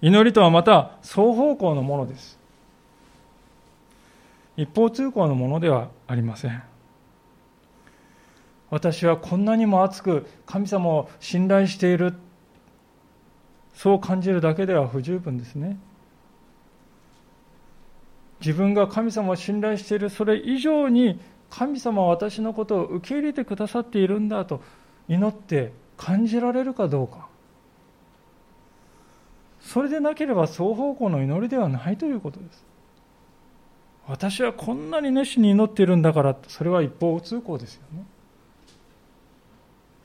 [0.05, 2.39] 祈りとはまた双方向のものです。
[4.55, 6.62] 一方通行のものではありません。
[8.68, 12.12] 私はこんなにも熱く神様を信頼している。
[13.72, 15.79] そう感じるだけでは不十分ですね。
[18.41, 21.18] 自分が神様を信頼しているそれ以上に
[21.57, 24.61] 神様は私のことを受け入れてくださっているんだと
[25.07, 27.29] 祈って感じられるかどうか。
[29.61, 32.65] それでなければ双方向の祈りではないということです。
[34.09, 38.05] 私はこんなに熱心に祈っているんだからそれは一方通行ですよね。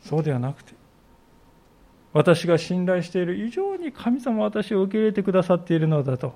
[0.01, 0.73] そうではなくて、
[2.13, 6.35] 私が信頼している以上に神様は私を受け入れてくださっているのだと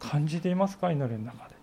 [0.00, 1.57] 感じていますか、祈りの中で。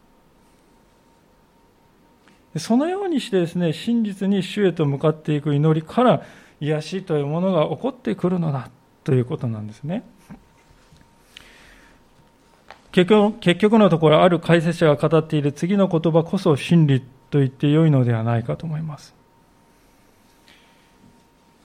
[2.58, 6.24] そのようにしてですね、真実に主へと向かっていく祈りから
[6.62, 8.70] 癒しというものが起こってくるのだ
[9.03, 10.03] ということなんですね。
[12.91, 19.14] 結局結局のところ、ある解説者が語っている次の言葉こそ真理と言ってよいのではないかと思います。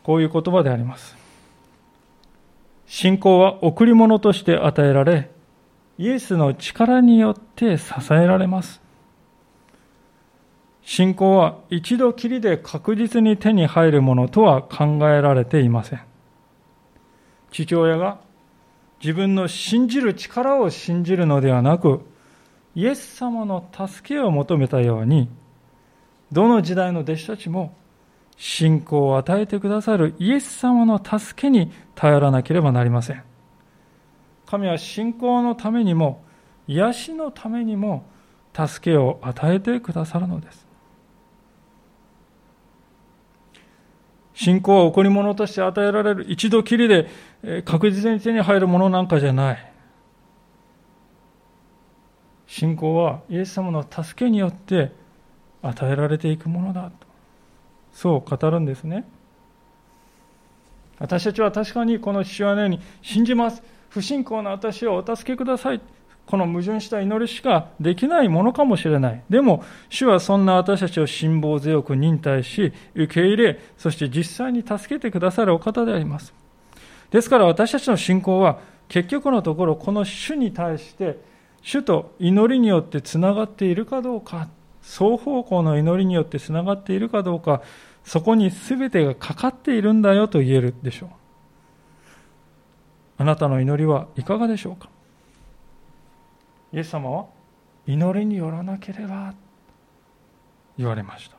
[0.03, 1.14] こういう言葉であります。
[2.86, 5.30] 信仰は贈り物として与えられ、
[5.99, 8.80] イエスの力によって支えられます。
[10.83, 16.01] 信仰は一度きりで確実に手に入るものとは考えられていません。
[17.53, 18.18] 父親が
[19.03, 22.01] 自分の信じる力を信じるのではなく、
[22.74, 25.28] イエス様の助けを求めたように、
[26.31, 27.74] どの時代の弟子たちも
[28.37, 33.22] 信仰を与えてくださるイエス様の助けに頼らなければなりません。
[34.47, 36.22] 神は信仰のためにも、
[36.66, 38.05] 癒しのためにも
[38.55, 40.69] 助けを与えてくださるのです。
[44.41, 47.11] 信仰は贈り物として与えられる一度きりで
[47.66, 49.72] 確実に手に入るものなんかじゃない。
[52.47, 54.93] 信仰はイエス様の助けによって
[55.61, 56.93] 与えられていくものだと。
[57.93, 59.05] そう語るんですね。
[60.99, 63.62] 私たちは確かにこの父親のように信じます。
[63.91, 65.82] 不信仰な私をお助けください。
[66.31, 69.22] この矛盾した祈りしかできないものかもしれない。
[69.28, 76.33] でも、主はそんな私たちを辛抱強く忍耐し、受け入れ、そして実際に助けてくださるお方であります。
[77.11, 81.18] ですから私たちの信仰は、結局のところ、この主に対して、
[81.62, 84.49] 主と祈りによってつながっているかどうか、
[84.83, 87.62] 双方向の祈りによってつながっているかどうか、
[88.05, 91.11] そこに全てがかかっているんだよと言えるでしょう。
[93.18, 94.89] あなたの祈りはいかがでしょうか？
[96.72, 97.26] イエス様は
[97.86, 99.34] 祈りによらなければ
[100.78, 101.36] 言われました。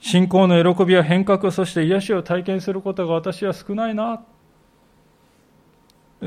[0.00, 4.22] 信仰の喜びや変革そして癒しを体験することが私は少ないな。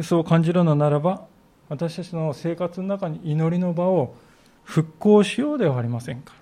[0.01, 1.25] そう感じるのならば
[1.69, 4.15] 私たちの生活の中に祈りの場を
[4.63, 6.33] 復興しようではありませんか。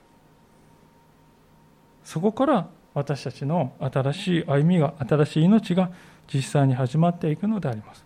[2.03, 5.91] そこから私たちの新しい歩みが新しい命が
[6.33, 8.05] 実際に始まっていくのであります。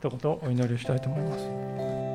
[0.00, 2.09] 一言お祈りをしたいと思います。